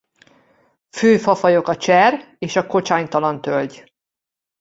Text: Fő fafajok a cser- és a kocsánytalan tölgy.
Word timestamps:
Fő 0.89 1.17
fafajok 1.17 1.67
a 1.67 1.77
cser- 1.77 2.35
és 2.39 2.55
a 2.55 2.67
kocsánytalan 2.67 3.41
tölgy. 3.41 3.83